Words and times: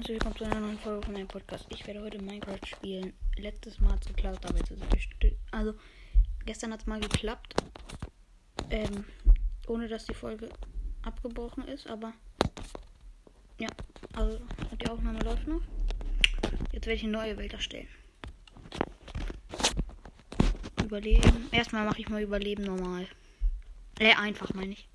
herzlich 0.00 0.14
willkommen 0.14 0.36
zu 0.36 0.44
einer 0.44 0.66
neuen 0.66 0.78
Folge 0.78 1.04
von 1.04 1.12
meinem 1.12 1.28
Podcast. 1.28 1.66
Ich 1.68 1.86
werde 1.86 2.00
heute 2.00 2.22
Minecraft 2.22 2.64
spielen. 2.64 3.12
Letztes 3.36 3.78
Mal 3.80 3.92
hat 3.92 4.06
es 4.06 4.24
aber 4.24 4.56
jetzt 4.56 4.70
ist 4.70 4.82
es. 4.82 5.32
Also, 5.50 5.74
gestern 6.46 6.72
hat 6.72 6.80
es 6.80 6.86
mal 6.86 7.00
geklappt. 7.00 7.54
Ähm, 8.70 9.04
ohne 9.66 9.88
dass 9.88 10.06
die 10.06 10.14
Folge 10.14 10.48
abgebrochen 11.02 11.68
ist, 11.68 11.86
aber. 11.86 12.14
Ja, 13.58 13.68
also 14.14 14.40
die 14.80 14.88
Aufnahme 14.88 15.18
läuft 15.18 15.46
noch. 15.46 15.60
Jetzt 16.72 16.86
werde 16.86 16.96
ich 16.96 17.02
eine 17.02 17.12
neue 17.12 17.36
Welt 17.36 17.52
erstellen. 17.52 17.88
Überleben. 20.82 21.48
Erstmal 21.52 21.84
mache 21.84 22.00
ich 22.00 22.08
mal 22.08 22.22
Überleben 22.22 22.64
normal. 22.64 23.06
Äh, 23.98 24.14
einfach 24.14 24.54
meine 24.54 24.72
ich. 24.72 24.88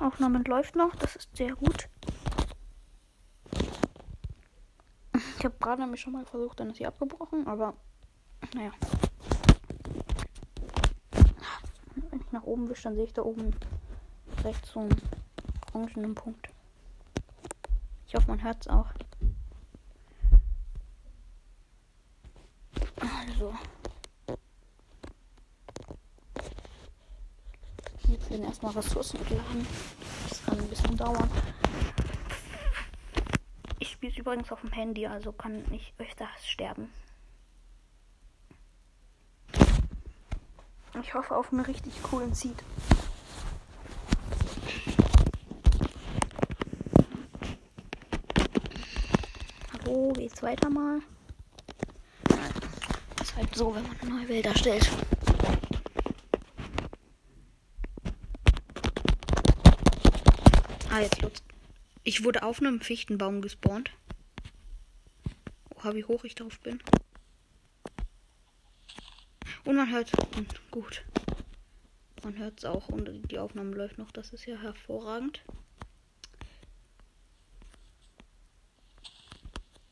Aufnahme 0.00 0.42
läuft 0.46 0.76
noch, 0.76 0.94
das 0.96 1.16
ist 1.16 1.36
sehr 1.36 1.54
gut. 1.54 1.88
Ich 5.38 5.44
habe 5.44 5.54
gerade 5.60 5.82
nämlich 5.82 6.00
schon 6.00 6.12
mal 6.12 6.24
versucht, 6.24 6.60
dann 6.60 6.70
ist 6.70 6.76
sie 6.76 6.86
abgebrochen, 6.86 7.46
aber 7.46 7.74
naja. 8.54 8.72
Wenn 12.10 12.20
ich 12.20 12.32
nach 12.32 12.42
oben 12.44 12.68
wische, 12.68 12.84
dann 12.84 12.94
sehe 12.94 13.04
ich 13.04 13.12
da 13.12 13.22
oben 13.22 13.54
rechts 14.44 14.72
so 14.72 14.80
einen 14.80 15.00
orangenen 15.72 16.14
Punkt. 16.14 16.48
Ich 18.06 18.14
hoffe, 18.14 18.28
man 18.28 18.42
hört 18.42 18.60
es 18.60 18.68
auch. 18.68 18.92
Also. 23.00 23.54
Werden 28.30 28.44
erstmal 28.44 28.72
Ressourcen 28.72 29.18
geladen. 29.26 29.66
Das 30.28 30.44
kann 30.44 30.58
ein 30.58 30.68
bisschen 30.68 30.96
dauern. 30.96 31.28
Ich 33.80 33.90
spiele 33.90 34.16
übrigens 34.16 34.52
auf 34.52 34.60
dem 34.60 34.70
Handy, 34.72 35.06
also 35.06 35.32
kann 35.32 35.64
ich 35.72 35.92
öfters 35.98 36.46
sterben. 36.46 36.92
Ich 41.02 41.14
hoffe 41.14 41.36
auf 41.36 41.52
einen 41.52 41.62
richtig 41.62 42.00
coolen 42.02 42.34
Seed. 42.34 42.56
Hallo, 49.72 50.12
geht's 50.12 50.42
weiter 50.42 50.68
mal? 50.70 51.00
Ist 53.20 53.36
halt 53.36 53.54
so, 53.54 53.74
wenn 53.74 53.82
man 53.82 54.00
eine 54.00 54.10
neue 54.10 54.28
Welt 54.28 54.46
erstellt. 54.46 54.88
Ah, 60.92 60.98
jetzt 60.98 61.22
lutzt. 61.22 61.44
Ich 62.02 62.24
wurde 62.24 62.42
auf 62.42 62.60
einem 62.60 62.80
Fichtenbaum 62.80 63.42
gespawnt. 63.42 63.92
Oha, 65.76 65.94
wie 65.94 66.02
hoch 66.02 66.24
ich 66.24 66.34
drauf 66.34 66.58
bin. 66.58 66.82
Und 69.64 69.76
man 69.76 69.88
hört 69.92 70.10
gut. 70.72 71.04
Man 72.24 72.36
hört 72.38 72.58
es 72.58 72.64
auch 72.64 72.88
und 72.88 73.30
die 73.30 73.38
Aufnahme 73.38 73.76
läuft 73.76 73.98
noch. 73.98 74.10
Das 74.10 74.32
ist 74.32 74.46
ja 74.46 74.56
hervorragend. 74.56 75.40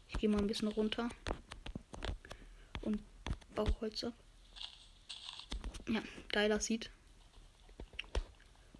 Ich 0.08 0.18
gehe 0.18 0.28
mal 0.28 0.40
ein 0.40 0.48
bisschen 0.48 0.66
runter. 0.66 1.08
Und 2.80 3.00
baue 3.54 3.72
Holz 3.80 4.02
ab. 4.02 4.14
Ja, 5.88 6.02
geiler 6.32 6.58
sieht. 6.58 6.90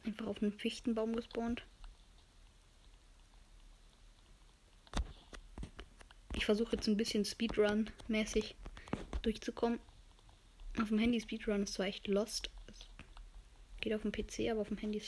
Einfach 0.05 0.27
auf 0.27 0.43
einem 0.43 0.53
Fichtenbaum 0.53 1.15
gespawnt. 1.15 1.63
Versuche 6.49 6.77
jetzt 6.77 6.89
ein 6.89 6.97
bisschen 6.97 7.27
Speedrun-mäßig 7.27 8.55
durchzukommen. 9.21 9.81
Auf 10.81 10.89
dem 10.89 10.99
Handy 10.99 11.21
Speedrun 11.21 11.65
ist 11.65 11.75
zwar 11.75 11.85
echt 11.85 12.09
lost. 12.09 12.49
Es 12.69 12.89
geht 13.83 13.93
auf 13.93 14.01
dem 14.01 14.13
PC, 14.13 14.51
aber 14.51 14.63
auf 14.63 14.69
dem 14.69 14.79
Handy 14.79 15.03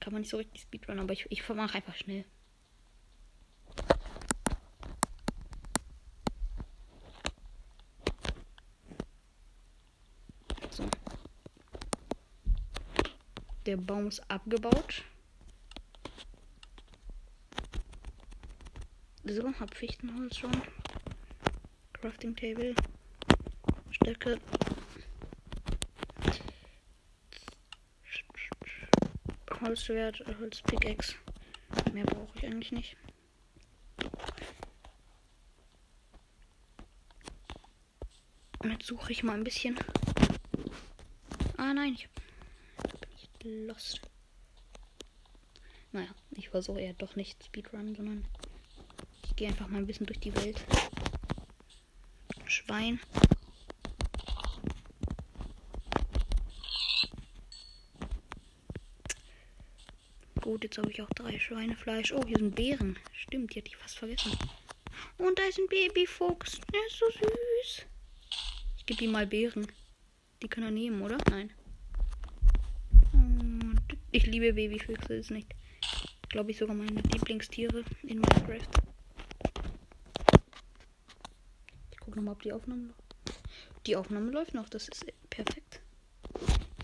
kann 0.00 0.14
man 0.14 0.22
nicht 0.22 0.30
so 0.30 0.38
richtig 0.38 0.62
Speedrun, 0.62 1.00
aber 1.00 1.12
ich, 1.12 1.26
ich 1.28 1.46
mache 1.50 1.74
einfach 1.74 1.94
schnell. 1.96 2.24
Der 13.66 13.76
Baum 13.76 14.06
ist 14.06 14.30
abgebaut. 14.30 15.04
So, 19.26 19.52
hab 19.58 19.74
Fichtenholz 19.74 20.36
schon. 20.36 20.52
Crafting 21.94 22.36
Table. 22.36 22.74
Stöcke. 23.90 24.38
Holzschwert, 29.62 30.22
Holzpickaxe. 30.38 31.14
Mehr 31.94 32.04
brauche 32.04 32.36
ich 32.36 32.44
eigentlich 32.44 32.72
nicht. 32.72 32.96
Und 38.58 38.72
jetzt 38.72 38.86
suche 38.86 39.10
ich 39.10 39.22
mal 39.22 39.36
ein 39.38 39.44
bisschen. 39.44 39.78
Ah 41.56 41.72
nein, 41.72 41.94
ich 41.94 42.08
bin 42.10 43.10
nicht 43.10 43.66
lost. 43.68 44.02
Naja, 45.92 46.10
ich 46.32 46.50
versuche 46.50 46.80
eher 46.80 46.92
doch 46.92 47.16
nicht 47.16 47.42
Speedrun, 47.42 47.94
sondern 47.94 48.26
gehe 49.36 49.48
einfach 49.48 49.68
mal 49.68 49.78
ein 49.78 49.86
bisschen 49.86 50.06
durch 50.06 50.20
die 50.20 50.34
Welt. 50.36 50.64
Schwein. 52.46 53.00
Gut, 60.40 60.62
jetzt 60.62 60.78
habe 60.78 60.90
ich 60.90 61.00
auch 61.00 61.08
drei 61.10 61.38
Schweinefleisch. 61.38 62.12
Oh, 62.12 62.22
hier 62.26 62.36
sind 62.36 62.54
Beeren. 62.54 62.98
Stimmt, 63.12 63.54
die 63.54 63.60
hatte 63.60 63.68
ich 63.68 63.76
fast 63.76 63.98
vergessen. 63.98 64.32
Und 65.16 65.38
da 65.38 65.42
ist 65.44 65.58
ein 65.58 65.66
Babyfuchs. 65.68 66.60
Der 66.72 66.86
ist 66.86 66.98
so 66.98 67.06
süß. 67.06 67.86
Ich 68.76 68.86
gebe 68.86 69.04
ihm 69.04 69.12
mal 69.12 69.26
Beeren. 69.26 69.66
Die 70.42 70.48
kann 70.48 70.64
er 70.64 70.70
nehmen, 70.70 71.00
oder? 71.00 71.16
Nein. 71.30 71.50
Und 73.14 73.80
ich 74.12 74.26
liebe 74.26 74.52
Babyfüchse, 74.52 75.14
ist 75.14 75.30
nicht. 75.30 75.48
Glaube 76.28 76.50
ich 76.50 76.58
sogar 76.58 76.76
meine 76.76 77.00
Lieblingstiere 77.00 77.82
in 78.02 78.20
Minecraft. 78.20 78.83
Ich 82.14 82.16
gucke 82.16 82.26
nochmal, 82.26 82.34
ob 82.36 82.42
die 82.42 82.52
Aufnahme. 82.52 82.94
Die 83.86 83.96
Aufnahme 83.96 84.30
läuft 84.30 84.54
noch, 84.54 84.68
das 84.68 84.86
ist 84.86 85.04
perfekt. 85.30 85.80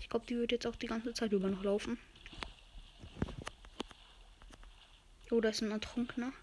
Ich 0.01 0.09
glaube, 0.09 0.25
die 0.25 0.35
wird 0.35 0.51
jetzt 0.51 0.67
auch 0.67 0.75
die 0.75 0.87
ganze 0.87 1.13
Zeit 1.13 1.31
über 1.31 1.47
noch 1.47 1.63
laufen. 1.63 1.97
Oh, 5.29 5.39
da 5.39 5.47
ist 5.47 5.61
ein 5.61 5.71
Ertrunkener. 5.71 6.33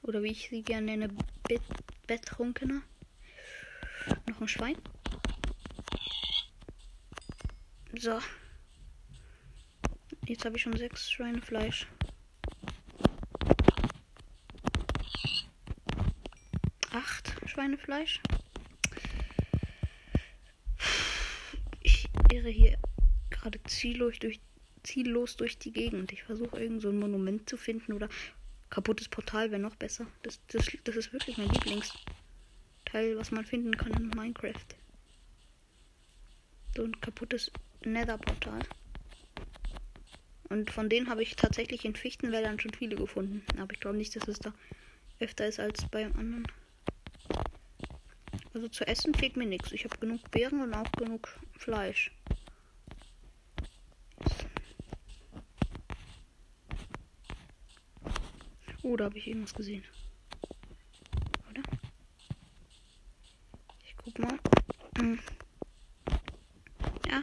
Oder 0.00 0.22
wie 0.22 0.30
ich 0.30 0.48
sie 0.48 0.62
gerne 0.62 0.86
nenne, 0.86 1.08
Bet 1.46 1.60
Bettrunkener. 2.06 2.80
Noch 4.26 4.40
ein 4.40 4.48
Schwein. 4.48 4.78
So. 7.98 8.20
Jetzt 10.24 10.46
habe 10.46 10.56
ich 10.56 10.62
schon 10.62 10.78
sechs 10.78 11.10
Schweinefleisch. 11.10 11.82
Acht 11.84 11.97
Schweinefleisch. 17.58 18.20
Ich 21.80 22.08
irre 22.30 22.50
hier 22.50 22.78
gerade 23.30 23.60
ziellos 23.64 24.20
durch, 24.20 24.38
ziellos 24.84 25.36
durch 25.36 25.58
die 25.58 25.72
Gegend. 25.72 26.12
Ich 26.12 26.22
versuche 26.22 26.56
irgend 26.60 26.82
so 26.82 26.90
ein 26.90 27.00
Monument 27.00 27.48
zu 27.48 27.56
finden 27.56 27.94
oder 27.94 28.08
kaputtes 28.70 29.08
Portal 29.08 29.50
wäre 29.50 29.60
noch 29.60 29.74
besser. 29.74 30.06
Das, 30.22 30.38
das, 30.46 30.70
das 30.84 30.94
ist 30.94 31.12
wirklich 31.12 31.36
mein 31.36 31.48
Lieblingsteil, 31.48 33.16
was 33.16 33.32
man 33.32 33.44
finden 33.44 33.76
kann 33.76 33.92
in 33.92 34.06
Minecraft. 34.10 34.68
So 36.76 36.84
ein 36.84 37.00
kaputtes 37.00 37.50
Nether-Portal. 37.84 38.60
Und 40.48 40.70
von 40.70 40.88
denen 40.88 41.10
habe 41.10 41.24
ich 41.24 41.34
tatsächlich 41.34 41.84
in 41.84 41.96
Fichtenwäldern 41.96 42.60
schon 42.60 42.72
viele 42.72 42.94
gefunden. 42.94 43.42
Aber 43.60 43.72
ich 43.72 43.80
glaube 43.80 43.96
nicht, 43.96 44.14
dass 44.14 44.28
es 44.28 44.38
da 44.38 44.54
öfter 45.18 45.48
ist 45.48 45.58
als 45.58 45.84
beim 45.90 46.12
anderen. 46.12 46.46
Also 48.58 48.70
zu 48.70 48.88
essen 48.88 49.14
fehlt 49.14 49.36
mir 49.36 49.46
nichts. 49.46 49.70
Ich 49.70 49.84
habe 49.84 49.96
genug 49.98 50.32
Beeren 50.32 50.60
und 50.60 50.74
auch 50.74 50.90
genug 50.90 51.28
Fleisch. 51.56 52.10
Oh, 58.82 58.96
da 58.96 59.04
habe 59.04 59.16
ich 59.16 59.28
irgendwas 59.28 59.54
gesehen. 59.54 59.84
Oder? 61.48 61.62
Ich 63.84 63.96
guck 63.96 64.18
mal. 64.18 64.36
Hm. 64.98 65.20
Ja. 67.08 67.22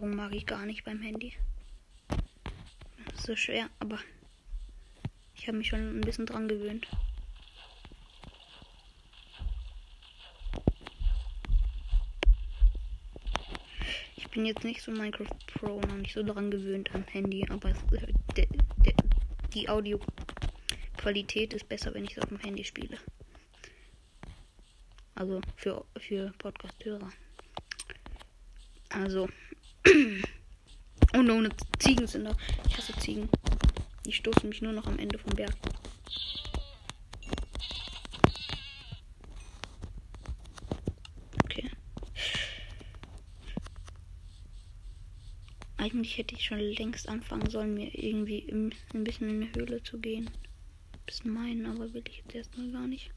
mag 0.00 0.34
ich 0.34 0.46
gar 0.46 0.66
nicht 0.66 0.82
beim 0.82 1.00
Handy. 1.00 1.32
Das 2.08 3.20
ist 3.20 3.26
so 3.26 3.36
schwer, 3.36 3.70
aber 3.78 4.00
ich 5.36 5.46
habe 5.46 5.58
mich 5.58 5.68
schon 5.68 5.98
ein 5.98 6.00
bisschen 6.00 6.26
dran 6.26 6.48
gewöhnt. 6.48 6.88
Bin 14.32 14.46
jetzt 14.46 14.64
nicht 14.64 14.82
so 14.82 14.90
Minecraft 14.90 15.28
Pro, 15.54 15.80
noch 15.80 15.94
nicht 15.94 16.14
so 16.14 16.22
dran 16.22 16.50
gewöhnt 16.50 16.92
am 16.94 17.04
Handy, 17.04 17.46
aber 17.48 17.70
es, 17.70 17.78
de, 18.36 18.46
de, 18.84 18.94
die 19.54 19.68
Audioqualität 19.68 21.52
ist 21.52 21.68
besser, 21.68 21.94
wenn 21.94 22.04
ich 22.04 22.16
es 22.16 22.22
auf 22.22 22.28
dem 22.30 22.40
Handy 22.40 22.64
spiele. 22.64 22.98
Also 25.14 25.40
für, 25.56 25.84
für 25.98 26.32
Podcast-Hörer. 26.38 27.12
Also. 28.88 29.28
Und 31.14 31.30
ohne 31.30 31.50
Ziegen 31.78 32.06
sind 32.06 32.24
da. 32.24 32.34
Ich 32.66 32.76
hasse 32.78 32.94
Ziegen. 32.96 33.28
Die 34.06 34.12
stoßen 34.12 34.48
mich 34.48 34.62
nur 34.62 34.72
noch 34.72 34.86
am 34.86 34.98
Ende 34.98 35.18
vom 35.18 35.34
Berg. 35.34 35.54
Okay. 41.44 41.70
Eigentlich 45.82 46.16
hätte 46.16 46.36
ich 46.36 46.44
schon 46.44 46.60
längst 46.60 47.08
anfangen 47.08 47.50
sollen, 47.50 47.74
mir 47.74 47.92
irgendwie 47.92 48.46
ein 48.52 49.02
bisschen 49.02 49.28
in 49.28 49.42
eine 49.42 49.52
Höhle 49.52 49.82
zu 49.82 49.98
gehen. 49.98 50.28
Ein 50.28 51.00
bisschen 51.06 51.32
meinen, 51.32 51.66
aber 51.66 51.92
will 51.92 52.04
ich 52.06 52.18
jetzt 52.18 52.36
erstmal 52.36 52.70
gar 52.70 52.86
nicht. 52.86 53.10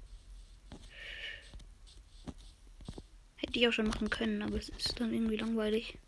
Hätte 3.36 3.60
ich 3.60 3.68
auch 3.68 3.72
schon 3.72 3.86
machen 3.86 4.10
können, 4.10 4.42
aber 4.42 4.58
es 4.58 4.70
ist 4.70 5.00
dann 5.00 5.14
irgendwie 5.14 5.38
langweilig. 5.38 6.00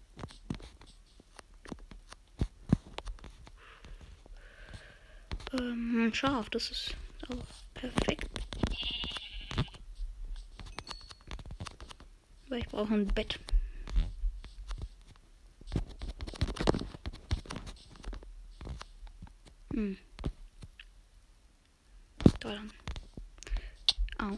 Ähm, 5.54 6.12
scharf, 6.12 6.50
das 6.50 6.72
ist 6.72 6.98
auch 7.30 7.46
perfekt. 7.76 8.28
Weil 12.48 12.60
ich 12.62 12.68
brauche 12.68 12.96
ein 12.96 13.06
Bett. 13.06 13.40
Hm. 19.78 19.96
Au. 24.20 24.36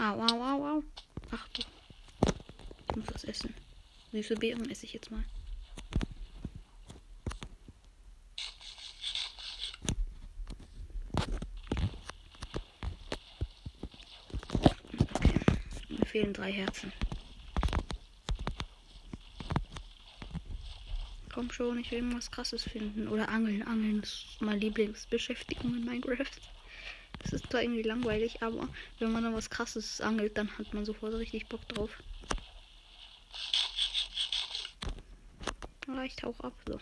Au, 0.00 0.02
au, 0.02 0.42
au, 0.42 0.78
au. 0.78 0.84
Ach 1.30 1.48
du. 1.54 1.62
Ich 2.88 2.96
muss 2.96 3.06
was 3.14 3.22
essen. 3.22 3.54
Süße 4.10 4.34
Beeren 4.34 4.68
esse 4.68 4.86
ich 4.86 4.92
jetzt 4.94 5.12
mal. 5.12 5.24
Okay. 15.14 15.38
Mir 15.88 16.06
fehlen 16.20 16.34
drei 16.34 16.52
Herzen. 16.52 16.92
Komm 21.32 21.50
schon, 21.50 21.78
ich 21.78 21.90
will 21.90 21.98
irgendwas 21.98 22.30
krasses 22.30 22.64
finden. 22.64 23.08
Oder 23.08 23.28
angeln. 23.30 23.62
Angeln 23.62 24.02
ist 24.02 24.36
meine 24.40 24.60
Lieblingsbeschäftigung 24.60 25.76
in 25.76 25.84
Minecraft. 25.84 26.26
Das 27.22 27.32
ist 27.32 27.50
zwar 27.50 27.62
irgendwie 27.62 27.82
langweilig, 27.82 28.42
aber 28.42 28.68
wenn 28.98 29.12
man 29.12 29.22
dann 29.24 29.34
was 29.34 29.48
krasses 29.48 30.00
angelt, 30.00 30.36
dann 30.36 30.58
hat 30.58 30.74
man 30.74 30.84
sofort 30.84 31.14
richtig 31.14 31.46
Bock 31.48 31.66
drauf. 31.68 31.90
Reicht 35.88 36.24
auch 36.24 36.38
ab 36.40 36.52
so. 36.66 36.78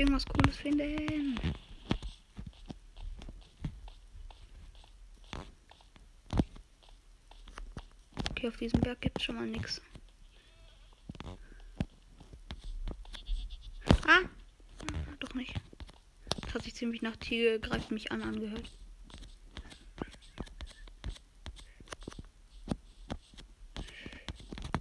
Irgendwas 0.00 0.24
Cooles 0.24 0.56
finden. 0.56 1.38
Okay, 8.30 8.48
auf 8.48 8.56
diesem 8.56 8.80
Berg 8.80 9.02
gibt 9.02 9.18
es 9.18 9.24
schon 9.24 9.36
mal 9.36 9.46
nichts. 9.46 9.82
Ah! 14.06 14.22
Doch 15.18 15.34
nicht. 15.34 15.54
Das 16.40 16.54
hat 16.54 16.62
sich 16.62 16.74
ziemlich 16.74 17.02
nach 17.02 17.16
Tiger 17.16 17.58
greift 17.58 17.90
mich 17.90 18.10
an 18.10 18.22
angehört. 18.22 18.70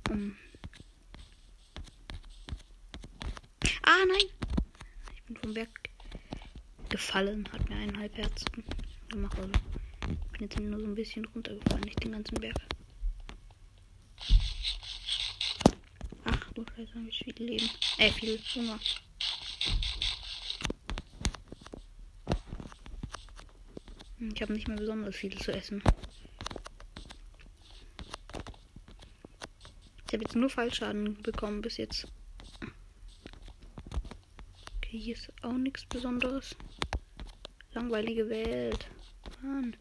Um. 0.10 0.38
Ah, 3.84 4.06
nein! 4.08 4.26
Ich 5.16 5.24
bin 5.24 5.36
vom 5.38 5.54
Berg 5.54 5.70
gefallen, 7.20 7.50
hat 7.52 7.70
mir 7.70 7.76
einen 7.76 7.98
Halbherzen 7.98 8.48
gemacht. 9.10 9.38
Also 9.38 9.52
ich 10.02 10.32
bin 10.32 10.42
jetzt 10.42 10.60
nur 10.60 10.80
so 10.80 10.86
ein 10.86 10.96
bisschen 10.96 11.26
runtergefallen, 11.26 11.84
nicht 11.84 12.04
den 12.04 12.14
ganzen 12.14 12.36
Berg. 12.40 12.56
Ach 16.24 16.54
du 16.54 16.66
Scheiße, 16.76 16.94
habe 16.96 17.10
ich 17.10 17.20
viel 17.20 17.36
Leben. 17.44 17.70
Äh, 17.98 18.12
viel 18.12 18.40
Hunger. 18.56 18.80
Ich 24.34 24.42
habe 24.42 24.54
nicht 24.54 24.68
mehr 24.68 24.78
besonders 24.78 25.16
viel 25.16 25.38
zu 25.38 25.52
essen. 25.52 25.82
Ich 30.08 30.14
habe 30.14 30.24
jetzt 30.24 30.36
nur 30.36 30.50
Fallschaden 30.50 31.22
bekommen 31.22 31.62
bis 31.62 31.78
jetzt. 31.78 32.08
Okay, 34.78 34.98
hier 34.98 35.16
ist 35.16 35.32
auch 35.44 35.54
nichts 35.54 35.86
Besonderes. 35.86 36.56
Langweilige 37.80 38.28
Welt. 38.28 38.90
Mann. 39.42 39.74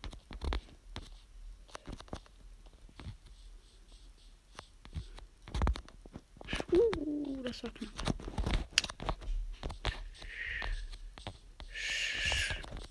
Uh, 6.71 7.43
das 7.43 7.61
war 7.65 7.71
knapp. 7.71 7.91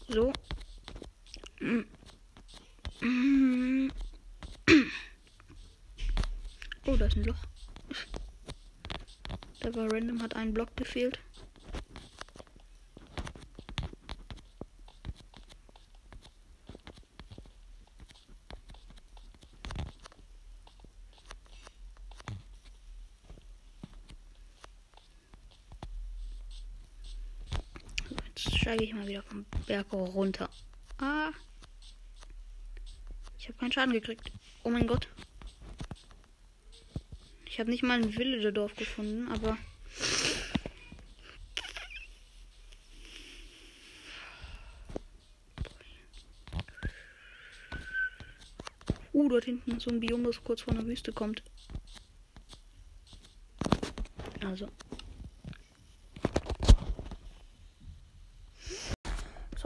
So. 0.10 0.34
Oh, 6.86 6.96
da 6.98 7.06
ist 7.06 7.16
ein 7.16 7.24
Loch. 7.24 7.36
Da 9.62 9.74
war 9.74 9.90
random, 9.90 10.22
hat 10.22 10.36
ein 10.36 10.54
Block 10.54 10.76
gefehlt. 10.76 11.18
Jetzt 28.38 28.57
steige 28.68 28.84
ich 28.84 28.94
mal 28.94 29.08
wieder 29.08 29.24
vom 29.24 29.46
Berg 29.66 29.94
runter. 29.94 30.50
Ah. 30.98 31.30
Ich 33.40 33.48
habe 33.48 33.58
keinen 33.58 33.72
Schaden 33.72 33.94
gekriegt. 33.94 34.30
Oh 34.64 34.70
mein 34.70 34.86
Gott. 34.86 35.08
Ich 37.46 37.62
habe 37.62 37.70
nicht 37.70 37.82
mal 37.82 37.98
ein 37.98 38.12
Villager-Dorf 38.12 38.76
gefunden, 38.76 39.32
aber. 39.32 39.58
Uh, 49.14 49.30
dort 49.30 49.46
hinten 49.46 49.78
ist 49.78 49.84
so 49.84 49.92
ein 49.92 50.02
Biom, 50.02 50.26
das 50.26 50.44
kurz 50.44 50.64
vor 50.64 50.74
einer 50.74 50.86
Wüste 50.86 51.14
kommt. 51.14 51.42
Also. 54.44 54.68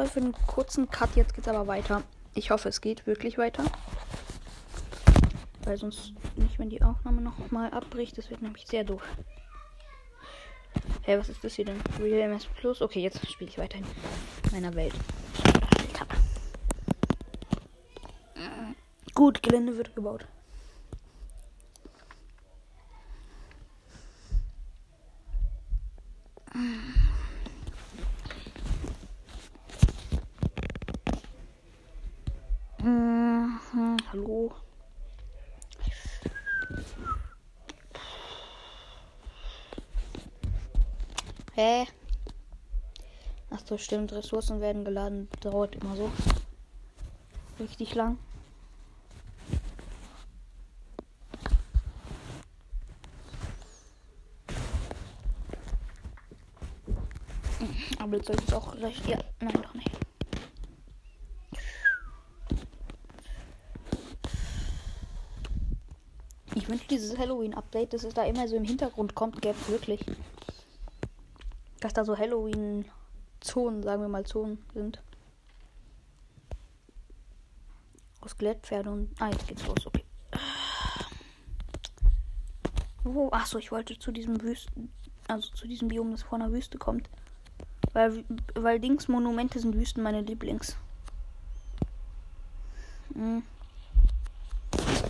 Sorry 0.01 0.13
für 0.13 0.19
einen 0.21 0.33
kurzen 0.47 0.89
Cut, 0.89 1.15
jetzt 1.15 1.35
geht's 1.35 1.47
aber 1.47 1.67
weiter. 1.67 2.01
Ich 2.33 2.49
hoffe, 2.49 2.69
es 2.69 2.81
geht 2.81 3.05
wirklich 3.05 3.37
weiter. 3.37 3.63
Weil 5.63 5.77
sonst 5.77 6.13
nicht, 6.37 6.57
wenn 6.57 6.71
die 6.71 6.81
Aufnahme 6.81 7.21
noch 7.21 7.51
mal 7.51 7.69
abbricht. 7.69 8.17
Das 8.17 8.31
wird 8.31 8.41
nämlich 8.41 8.65
sehr 8.65 8.83
doof. 8.83 9.03
Hey, 11.03 11.19
was 11.19 11.29
ist 11.29 11.43
das 11.43 11.53
hier 11.53 11.65
denn? 11.65 11.79
Real 11.99 12.19
MS 12.21 12.47
Plus? 12.47 12.81
Okay, 12.81 13.01
jetzt 13.01 13.23
spiele 13.29 13.51
ich 13.51 13.59
weiter 13.59 13.77
in 13.77 13.85
meiner 14.51 14.73
Welt. 14.73 14.95
Gut, 19.13 19.43
Gelände 19.43 19.77
wird 19.77 19.95
gebaut. 19.95 20.25
Mhm, 32.83 33.97
hallo. 34.11 34.51
Hä? 41.53 41.85
Ach 43.71 43.77
so, 43.77 43.83
stimmt. 43.85 44.11
Ressourcen 44.11 44.59
werden 44.59 44.83
geladen. 44.83 45.29
Dauert 45.39 45.75
immer 45.75 45.95
so. 45.95 46.11
Richtig 47.57 47.95
lang. 47.95 48.17
Aber 57.97 58.17
jetzt 58.17 58.29
es 58.29 58.53
auch 58.53 58.75
recht. 58.75 59.07
Ja, 59.07 59.19
nein, 59.39 59.61
doch 59.61 59.73
nicht. 59.73 59.91
Ich 66.55 66.67
wünsche 66.67 66.87
dieses 66.89 67.17
Halloween-Update, 67.17 67.93
dass 67.93 68.03
es 68.03 68.13
da 68.13 68.25
immer 68.25 68.49
so 68.49 68.57
im 68.57 68.65
Hintergrund 68.65 69.15
kommt, 69.15 69.41
gäbe 69.41 69.55
es 69.61 69.69
wirklich. 69.69 70.03
Dass 71.79 71.93
da 71.93 72.03
so 72.03 72.17
Halloween-Zonen, 73.41 73.83
sagen 73.83 74.01
wir 74.01 74.09
mal 74.09 74.25
Zonen 74.25 74.59
sind. 74.73 75.01
Aus 78.21 78.37
Glättpferde 78.37 78.91
und. 78.91 79.09
Ah, 79.19 79.29
jetzt 79.29 79.47
geht's 79.47 79.65
los, 79.65 79.85
okay. 79.85 80.05
Wo? 83.03 83.29
Achso, 83.31 83.57
ich 83.57 83.71
wollte 83.71 83.97
zu 83.97 84.11
diesem 84.11 84.41
Wüsten. 84.41 84.91
Also 85.27 85.51
zu 85.53 85.67
diesem 85.67 85.87
Biom, 85.87 86.11
das 86.11 86.23
vor 86.23 86.37
einer 86.39 86.51
Wüste 86.51 86.77
kommt. 86.77 87.09
Weil, 87.93 88.23
weil 88.53 88.79
Dings 88.79 89.07
Monumente 89.07 89.59
sind 89.59 89.75
Wüsten 89.75 90.03
meine 90.03 90.21
Lieblings. 90.21 90.77
Hm. 93.13 93.43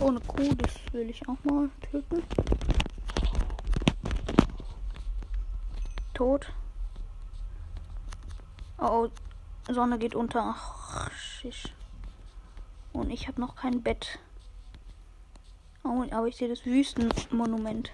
Ohne 0.00 0.20
Kuh, 0.20 0.54
das 0.54 0.74
will 0.92 1.10
ich 1.10 1.28
auch 1.28 1.44
mal 1.44 1.70
töten. 1.90 2.22
Tot. 6.14 6.52
Oh, 8.84 9.08
Sonne 9.70 9.96
geht 9.96 10.16
unter. 10.16 10.56
Ach. 10.58 11.08
Und 12.92 13.10
ich 13.10 13.28
habe 13.28 13.40
noch 13.40 13.54
kein 13.54 13.80
Bett. 13.80 14.18
Oh, 15.84 16.04
aber 16.10 16.26
ich 16.26 16.34
sehe 16.36 16.48
das 16.48 16.66
Wüstenmonument. 16.66 17.92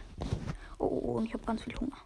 Oh, 0.79 0.87
oh, 0.87 1.01
oh, 1.05 1.13
und 1.19 1.27
ich 1.27 1.35
habe 1.35 1.45
ganz 1.45 1.63
viel 1.63 1.79
Hunger. 1.79 1.99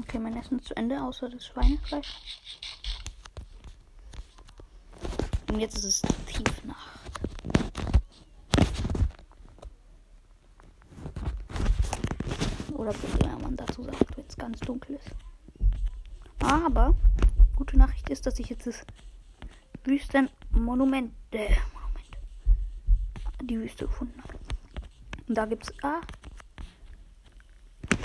Okay, 0.00 0.18
mein 0.18 0.36
Essen 0.36 0.58
ist 0.58 0.66
zu 0.66 0.76
Ende, 0.76 1.00
außer 1.00 1.28
das 1.28 1.46
Schweinefleisch. 1.46 2.08
Und 5.48 5.60
jetzt 5.60 5.76
ist 5.78 5.84
es 5.84 6.02
Tiefnacht. 6.26 6.77
Oder 12.88 12.96
wie 13.02 13.42
man 13.42 13.54
dazu 13.54 13.82
sagt, 13.82 14.16
wenn 14.16 14.24
es 14.26 14.36
ganz 14.36 14.60
dunkel 14.60 14.96
ist. 14.96 15.10
Aber 16.40 16.94
gute 17.54 17.76
Nachricht 17.76 18.08
ist, 18.08 18.24
dass 18.24 18.38
ich 18.38 18.48
jetzt 18.48 18.66
das 18.66 18.82
Wüstenmonument, 19.84 21.12
äh, 21.32 21.54
Monument, 21.74 22.18
die 23.42 23.60
Wüste 23.60 23.86
gefunden 23.86 24.22
habe. 24.22 24.38
Und 25.28 25.34
da 25.36 25.44
gibt's 25.44 25.70
ah. 25.82 26.00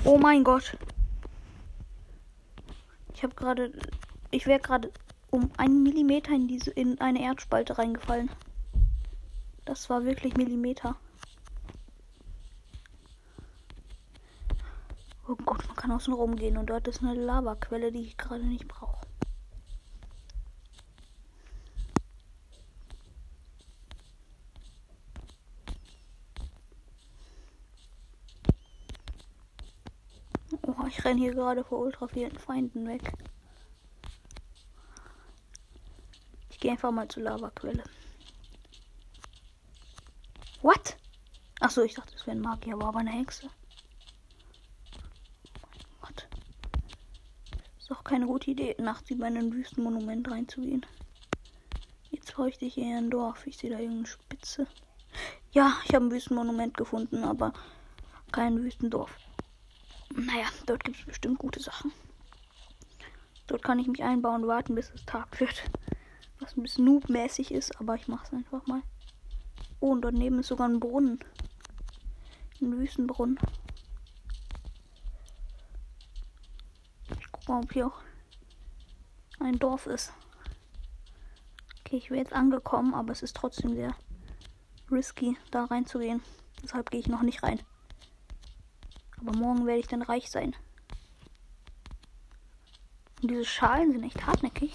Oh 0.03 0.17
mein 0.17 0.43
Gott. 0.43 0.77
Ich 3.13 3.23
habe 3.23 3.35
gerade, 3.35 3.71
ich 4.31 4.47
wäre 4.47 4.59
gerade 4.59 4.91
um 5.31 5.49
einen 5.55 5.81
Millimeter 5.83 6.33
in 6.33 6.49
diese 6.49 6.71
in 6.71 6.99
eine 6.99 7.21
Erdspalte 7.21 7.77
reingefallen. 7.77 8.29
Das 9.63 9.89
war 9.89 10.03
wirklich 10.03 10.35
Millimeter. 10.35 10.97
Oh 15.25 15.35
Gott, 15.45 15.65
man 15.67 15.75
kann 15.77 15.91
außen 15.91 16.13
rumgehen 16.13 16.57
und 16.57 16.69
dort 16.69 16.85
ist 16.87 17.01
eine 17.01 17.13
Lavaquelle, 17.13 17.93
die 17.93 18.01
ich 18.01 18.17
gerade 18.17 18.43
nicht 18.43 18.67
brauche. 18.67 19.07
Oh, 30.61 30.85
ich 30.87 31.03
renne 31.05 31.21
hier 31.21 31.33
gerade 31.33 31.63
vor 31.63 31.79
ultra 31.79 32.07
vielen 32.07 32.37
Feinden 32.37 32.85
weg. 32.87 33.13
Ich 36.49 36.59
gehe 36.59 36.71
einfach 36.71 36.91
mal 36.91 37.07
zur 37.07 37.23
Lavaquelle. 37.23 37.83
What? 40.61 40.97
Achso, 41.61 41.81
ich 41.81 41.93
dachte, 41.93 42.13
es 42.15 42.27
wäre 42.27 42.37
ein 42.37 42.41
Magier, 42.41 42.73
aber 42.73 42.99
eine 42.99 43.11
Hexe. 43.11 43.49
Ist 47.83 47.91
doch 47.91 48.02
keine 48.13 48.27
gute 48.27 48.51
Idee, 48.51 48.75
nachts 48.77 49.09
über 49.09 49.25
ein 49.25 49.51
Wüstenmonument 49.51 50.29
reinzugehen. 50.29 50.85
Jetzt 52.11 52.35
bräuchte 52.35 52.63
ich 52.63 52.77
eher 52.77 52.99
ein 52.99 53.09
Dorf. 53.09 53.47
Ich 53.47 53.57
sehe 53.57 53.71
da 53.71 53.79
irgendeine 53.79 54.05
Spitze. 54.05 54.67
Ja, 55.51 55.75
ich 55.83 55.95
habe 55.95 56.05
ein 56.05 56.11
Wüstenmonument 56.11 56.77
gefunden, 56.77 57.23
aber 57.23 57.53
kein 58.31 58.61
Wüstendorf. 58.61 59.17
Naja, 60.13 60.45
dort 60.67 60.83
gibt 60.83 60.99
es 60.99 61.05
bestimmt 61.07 61.39
gute 61.39 61.59
Sachen. 61.59 61.91
Dort 63.47 63.63
kann 63.63 63.79
ich 63.79 63.87
mich 63.87 64.03
einbauen 64.03 64.43
und 64.43 64.47
warten, 64.47 64.75
bis 64.75 64.91
es 64.91 65.03
Tag 65.07 65.39
wird. 65.39 65.63
Was 66.39 66.55
ein 66.55 66.61
bisschen 66.61 66.85
noobmäßig 66.85 67.51
ist, 67.51 67.81
aber 67.81 67.95
ich 67.95 68.07
mache 68.07 68.27
es 68.27 68.33
einfach 68.33 68.67
mal. 68.67 68.83
Oh, 69.79 69.89
und 69.89 70.03
dort 70.03 70.13
neben 70.13 70.37
ist 70.37 70.49
sogar 70.49 70.69
ein 70.69 70.79
Brunnen. 70.79 71.17
Ein 72.61 72.77
Wüstenbrunnen. 72.77 73.39
Ob 77.47 77.73
hier 77.73 77.87
auch 77.87 78.01
ein 79.39 79.59
Dorf 79.59 79.87
ist. 79.87 80.13
Okay, 81.81 81.97
ich 81.97 82.09
wäre 82.09 82.21
jetzt 82.21 82.33
angekommen, 82.33 82.93
aber 82.93 83.11
es 83.11 83.21
ist 83.21 83.35
trotzdem 83.35 83.75
sehr 83.75 83.95
risky, 84.89 85.37
da 85.51 85.65
reinzugehen. 85.65 86.21
Deshalb 86.63 86.89
gehe 86.89 87.01
ich 87.01 87.07
noch 87.07 87.21
nicht 87.21 87.43
rein. 87.43 87.59
Aber 89.19 89.37
morgen 89.37 89.65
werde 89.65 89.79
ich 89.79 89.87
dann 89.87 90.01
reich 90.01 90.29
sein. 90.29 90.55
Und 93.21 93.31
diese 93.31 93.45
Schalen 93.45 93.91
sind 93.91 94.03
echt 94.03 94.25
hartnäckig. 94.25 94.73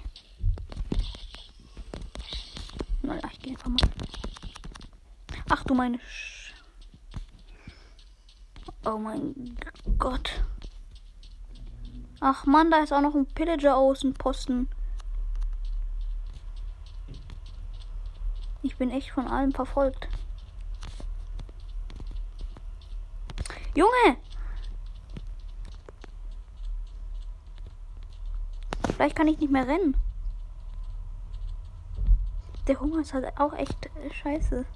Naja, 3.02 3.22
ich 3.32 3.40
gehe 3.40 3.52
einfach 3.52 3.68
mal. 3.68 3.78
Ach 5.48 5.64
du 5.64 5.74
meine. 5.74 5.98
Sch 6.00 6.54
oh 8.84 8.98
mein 8.98 9.56
Gott. 9.98 10.42
Ach 12.20 12.46
man, 12.46 12.70
da 12.70 12.78
ist 12.78 12.92
auch 12.92 13.00
noch 13.00 13.14
ein 13.14 13.26
Pillager 13.26 13.76
Außenposten. 13.76 14.68
Ich 18.62 18.76
bin 18.76 18.90
echt 18.90 19.10
von 19.10 19.28
allem 19.28 19.52
verfolgt. 19.52 20.08
Junge! 23.74 24.16
Vielleicht 28.94 29.14
kann 29.14 29.28
ich 29.28 29.38
nicht 29.38 29.52
mehr 29.52 29.68
rennen. 29.68 29.96
Der 32.66 32.80
Hunger 32.80 33.00
ist 33.00 33.14
halt 33.14 33.38
auch 33.38 33.52
echt 33.52 33.88
scheiße. 34.10 34.66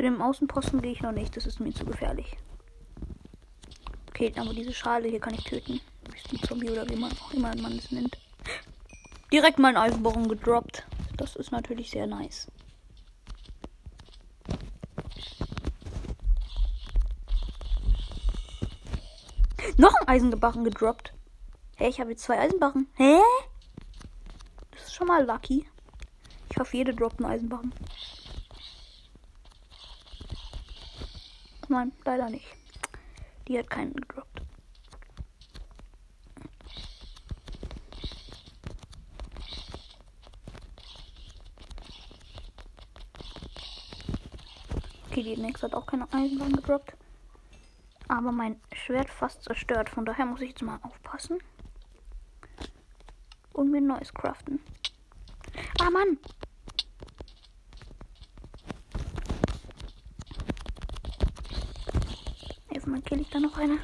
Zu 0.00 0.04
dem 0.04 0.22
Außenposten 0.22 0.80
gehe 0.80 0.92
ich 0.92 1.02
noch 1.02 1.12
nicht. 1.12 1.36
Das 1.36 1.44
ist 1.44 1.60
mir 1.60 1.74
zu 1.74 1.84
gefährlich. 1.84 2.38
Okay, 4.08 4.32
aber 4.34 4.54
diese 4.54 4.72
Schale 4.72 5.10
hier 5.10 5.20
kann 5.20 5.34
ich 5.34 5.44
töten. 5.44 5.78
Zombie 6.48 6.70
oder 6.70 6.88
wie 6.88 6.96
man 6.96 7.12
auch 7.12 7.34
immer 7.34 7.54
man 7.56 7.76
es 7.76 7.92
nennt. 7.92 8.16
Direkt 9.30 9.58
mein 9.58 9.76
Eisenbohren 9.76 10.26
gedroppt. 10.26 10.86
Das 11.18 11.36
ist 11.36 11.52
natürlich 11.52 11.90
sehr 11.90 12.06
nice. 12.06 12.50
Noch 19.76 19.92
ein 19.96 20.08
Eisenbarren 20.08 20.64
gedroppt. 20.64 21.12
Hä, 21.76 21.84
hey, 21.84 21.90
ich 21.90 22.00
habe 22.00 22.12
jetzt 22.12 22.22
zwei 22.22 22.38
Eisenbarren. 22.38 22.86
Hä? 22.94 23.18
Das 24.70 24.84
ist 24.84 24.94
schon 24.94 25.08
mal 25.08 25.26
lucky. 25.26 25.68
Ich 26.48 26.56
hoffe, 26.56 26.78
jede 26.78 26.94
droppt 26.94 27.22
einen 27.22 27.30
Eisenbarren. 27.30 27.74
nein, 31.70 31.92
leider 32.04 32.28
nicht. 32.28 32.46
Die 33.48 33.58
hat 33.58 33.70
keinen 33.70 33.94
gedroppt. 33.94 34.42
Okay, 45.10 45.22
die 45.22 45.36
nächste 45.36 45.66
hat 45.66 45.74
auch 45.74 45.86
keine 45.86 46.12
Eisenbahn 46.12 46.52
gedroppt. 46.52 46.94
Aber 48.08 48.32
mein 48.32 48.60
Schwert 48.72 49.10
fast 49.10 49.42
zerstört. 49.44 49.88
Von 49.88 50.04
daher 50.04 50.26
muss 50.26 50.40
ich 50.40 50.50
jetzt 50.50 50.62
mal 50.62 50.78
aufpassen. 50.82 51.38
Und 53.52 53.70
mir 53.70 53.78
ein 53.78 53.86
neues 53.86 54.12
craften. 54.14 54.60
Ah, 55.80 55.90
Mann! 55.90 56.18
Kill 63.10 63.22
ich 63.22 63.30
da 63.30 63.40
noch 63.40 63.56
eine. 63.56 63.76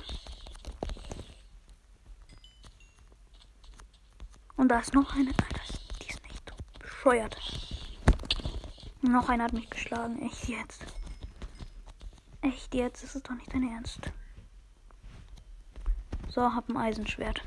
Und 4.56 4.68
da 4.68 4.78
ist 4.78 4.94
noch 4.94 5.16
eine. 5.16 5.30
Alter, 5.30 5.60
die 6.00 6.08
ist 6.10 6.22
nicht 6.22 6.52
bescheuert. 6.78 7.36
Noch 9.02 9.28
einer 9.28 9.42
hat 9.42 9.52
mich 9.52 9.68
geschlagen. 9.68 10.22
Echt 10.22 10.46
jetzt. 10.48 10.86
Echt 12.40 12.72
jetzt? 12.72 13.02
Das 13.02 13.16
ist 13.16 13.28
doch 13.28 13.34
nicht 13.34 13.52
dein 13.52 13.68
Ernst. 13.68 14.12
So, 16.28 16.42
hab 16.42 16.68
ein 16.68 16.76
Eisenschwert. 16.76 17.42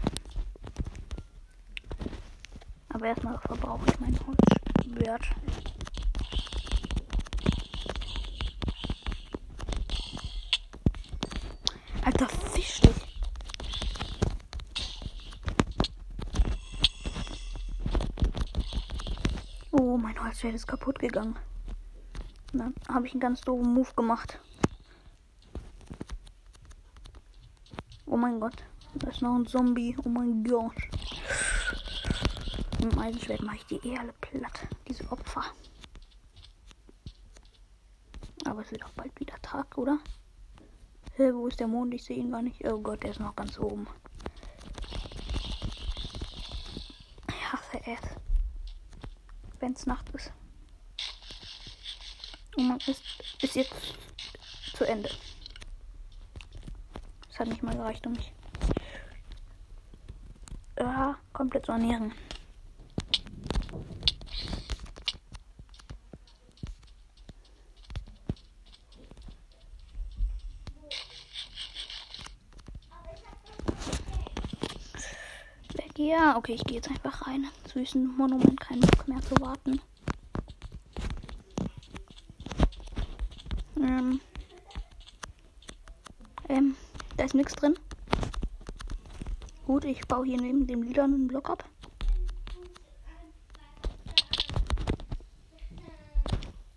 Aber 2.90 3.06
erstmal 3.06 3.40
verbrauche 3.40 3.86
ich 3.90 4.00
mein 4.02 4.20
Holzschwert. 4.28 5.30
Oh, 19.72 19.98
mein 19.98 20.20
Holzschwert 20.24 20.56
ist 20.56 20.68
kaputt 20.68 20.98
gegangen. 20.98 21.38
Dann 22.54 22.74
habe 22.88 23.06
ich 23.06 23.14
einen 23.14 23.20
ganz 23.20 23.42
doofen 23.42 23.72
Move 23.72 23.94
gemacht. 23.96 24.40
Oh 28.08 28.18
mein 28.18 28.40
Gott. 28.40 28.64
Da 28.96 29.10
ist 29.10 29.22
noch 29.22 29.36
ein 29.36 29.46
Zombie. 29.46 29.96
Oh 30.04 30.10
mein 30.10 30.44
Gott. 30.44 30.74
Mit 32.80 32.92
dem 32.94 33.00
Eisenschwert 33.00 33.44
mache 33.44 33.58
ich 33.58 33.66
die 33.68 33.88
eh 33.88 33.98
alle 34.00 34.14
platt. 34.14 34.68
Diese 34.88 35.10
Opfer. 35.12 35.44
Aber 38.46 38.62
es 38.62 38.72
wird 38.72 38.84
auch 38.84 38.94
bald 38.94 39.20
wieder 39.20 39.40
Tag, 39.44 39.78
oder? 39.78 40.00
Hä, 41.14 41.32
wo 41.34 41.46
ist 41.48 41.60
der 41.60 41.68
Mond? 41.68 41.94
Ich 41.94 42.04
sehe 42.04 42.18
ihn 42.18 42.32
gar 42.32 42.42
nicht. 42.42 42.66
Oh 42.66 42.80
Gott, 42.80 43.04
der 43.04 43.12
ist 43.12 43.20
noch 43.20 43.36
ganz 43.36 43.60
oben. 43.60 43.86
Ich 47.28 47.54
hasse 47.54 47.80
es. 47.86 48.02
Wenn 49.70 49.76
es 49.76 49.86
Nacht 49.86 50.10
ist. 50.16 50.32
Und 52.58 52.70
man 52.70 52.80
ist, 52.88 53.04
ist 53.44 53.56
jetzt 53.56 53.72
zu 54.74 54.84
Ende. 54.84 55.12
Es 57.30 57.38
hat 57.38 57.50
nicht 57.50 57.62
mal 57.62 57.76
gereicht, 57.76 58.04
um 58.08 58.14
mich 58.14 58.34
ja, 60.80 61.20
komplett 61.34 61.68
zu 61.68 61.74
ernähren. 61.74 62.14
Ja, 76.10 76.36
okay, 76.38 76.54
ich 76.54 76.64
gehe 76.64 76.78
jetzt 76.78 76.90
einfach 76.90 77.28
rein. 77.28 77.48
Süßen 77.72 78.18
Monument, 78.18 78.60
kein 78.60 78.80
Bock 78.80 79.08
mehr 79.08 79.22
zu 79.22 79.40
warten. 79.42 79.80
Ähm. 83.78 84.20
Ähm, 86.50 86.76
da 87.16 87.26
ist 87.26 87.36
nichts 87.36 87.54
drin. 87.54 87.78
Gut, 89.68 89.86
ich 89.86 90.02
baue 90.08 90.26
hier 90.26 90.42
neben 90.42 90.66
dem 90.66 90.82
lilanen 90.82 91.28
Block 91.28 91.52
ab. 91.52 91.64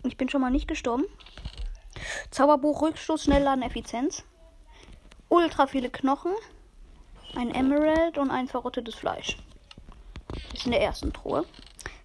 Ich 0.03 0.15
bin 0.15 0.29
schon 0.29 0.41
mal 0.41 0.51
nicht 0.51 0.67
gestorben. 0.67 1.05
Zauberbuch, 2.29 2.83
Rückstoß, 2.83 3.23
Schnellladen, 3.23 3.63
Effizienz. 3.63 4.23
Ultra 5.27 5.65
viele 5.65 5.89
Knochen 5.89 6.33
ein 7.35 7.53
Emerald 7.53 8.17
und 8.17 8.31
ein 8.31 8.47
verrottetes 8.47 8.95
Fleisch. 8.95 9.37
Das 10.27 10.53
ist 10.53 10.65
in 10.65 10.71
der 10.71 10.81
ersten 10.81 11.13
Truhe. 11.13 11.45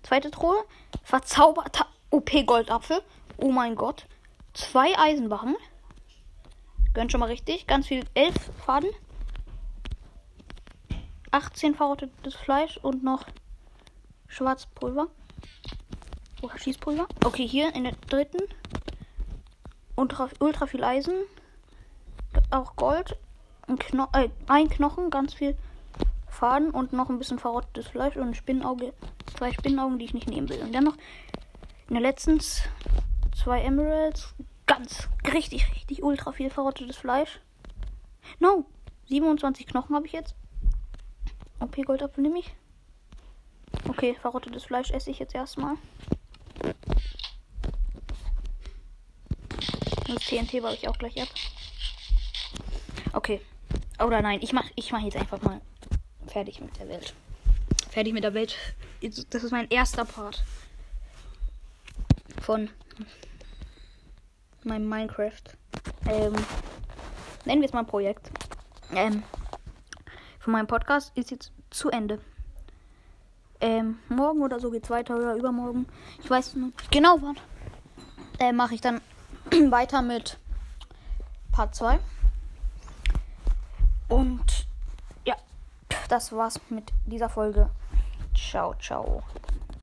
Zweite 0.03 0.31
Truhe, 0.31 0.65
verzauberter 1.03 1.87
OP-Goldapfel. 2.11 3.03
Oh 3.37 3.53
mein 3.53 3.75
Gott. 3.77 4.07
Zwei 4.55 4.99
Eisenbarren. 4.99 5.57
Gönnt 6.95 7.13
schon 7.13 7.21
mal 7.21 7.27
richtig. 7.27 7.67
Ganz 7.67 7.87
viel. 7.87 8.05
Elf 8.15 8.35
Faden. 8.65 8.91
18 11.31 11.75
verrottetes 11.75 12.35
Fleisch 12.35 12.79
und 12.79 13.05
noch 13.05 13.27
Schwarzpulver. 14.29 15.09
Oder 16.43 16.59
Schießpulver. 16.59 17.07
Okay, 17.25 17.47
hier 17.47 17.75
in 17.75 17.85
der 17.85 17.95
dritten. 18.09 18.43
Ultra, 19.97 20.29
ultra 20.41 20.67
viel 20.67 20.85
Eisen. 20.85 21.15
Auch 22.51 22.77
Gold 22.77 23.17
ein, 23.69 23.79
Kno 23.79 24.07
äh, 24.13 24.29
ein 24.47 24.69
Knochen, 24.69 25.11
ganz 25.11 25.35
viel 25.35 25.57
Faden 26.29 26.71
und 26.71 26.93
noch 26.93 27.09
ein 27.09 27.19
bisschen 27.19 27.39
verrottetes 27.39 27.89
Fleisch 27.89 28.17
und 28.17 28.29
ein 28.29 28.35
Spinnenauge. 28.35 28.93
Zwei 29.37 29.53
Spinnenaugen, 29.53 29.99
die 29.99 30.07
ich 30.07 30.15
nicht 30.15 30.29
nehmen 30.29 30.49
will. 30.49 30.63
Und 30.63 30.75
dann 30.75 30.85
noch 30.85 30.97
in 31.89 31.95
der 31.95 32.03
letzten 32.03 32.41
zwei 32.41 33.61
Emeralds. 33.63 34.35
Ganz 34.67 35.09
richtig, 35.33 35.71
richtig 35.75 36.03
ultra 36.03 36.33
viel 36.33 36.51
verrottetes 36.51 36.97
Fleisch. 36.97 37.41
No! 38.39 38.67
27 39.09 39.67
Knochen 39.67 39.97
habe 39.97 40.07
ich 40.07 40.13
jetzt. 40.13 40.35
OP 41.61 41.75
Goldapfel 41.85 42.23
nehme 42.23 42.41
ich. 42.41 42.55
Okay, 43.89 44.15
verrottetes 44.21 44.65
Fleisch 44.65 44.91
esse 44.91 45.11
ich 45.11 45.19
jetzt 45.19 45.35
erstmal. 45.35 45.77
Das 50.07 50.25
TNT 50.27 50.63
baue 50.63 50.75
ich 50.75 50.89
auch 50.89 50.99
gleich 50.99 51.21
ab. 51.21 51.29
Okay, 53.15 53.41
oder 54.01 54.23
nein, 54.23 54.41
ich 54.43 54.53
mach, 54.53 54.65
ich 54.77 54.93
mach 54.93 55.01
jetzt 55.01 55.17
einfach 55.17 55.43
mal 55.43 55.61
fertig 56.27 56.61
mit 56.61 56.79
der 56.79 56.89
Welt. 56.89 57.15
Fertig 57.91 58.13
mit 58.13 58.25
der 58.25 58.35
Welt. 58.35 58.57
Das 59.31 59.43
ist 59.43 59.51
mein 59.51 59.69
erster 59.71 60.05
Part 60.05 60.45
von 62.43 62.71
meinem 64.65 64.89
Minecraft. 64.89 65.43
Ähm, 66.09 66.35
nennen 67.45 67.61
wir 67.61 67.67
es 67.67 67.73
mal 67.73 67.85
Projekt. 67.85 68.31
Ähm, 68.93 69.23
von 70.39 70.53
meinem 70.53 70.67
Podcast 70.67 71.13
ist 71.17 71.31
jetzt 71.31 71.53
zu 71.71 71.91
Ende. 71.91 72.21
Ähm, 73.61 73.99
morgen 74.09 74.43
oder 74.43 74.61
so 74.61 74.71
geht's 74.71 74.91
weiter 74.91 75.17
oder 75.17 75.35
übermorgen. 75.35 75.87
Ich 76.23 76.31
weiß 76.31 76.55
nicht 76.55 76.91
genau 76.91 77.19
wann. 77.21 77.37
Äh, 78.39 78.53
mache 78.53 78.75
ich 78.75 78.81
dann 78.81 79.01
weiter 79.71 80.03
mit 80.03 80.39
Part 81.51 81.75
2. 81.75 81.99
Und 84.09 84.67
ja, 85.25 85.37
das 86.09 86.33
war's 86.33 86.61
mit 86.71 86.93
dieser 87.07 87.29
Folge. 87.29 87.71
Ciao, 88.35 88.75
ciao. 88.75 89.23